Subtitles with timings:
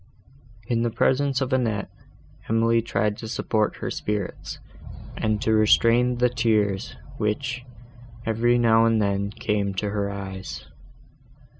[0.65, 1.91] In the presence of Annette,
[2.49, 4.57] Emily tried to support her spirits,
[5.15, 7.63] and to restrain the tears, which,
[8.25, 10.65] every now and then, came to her eyes.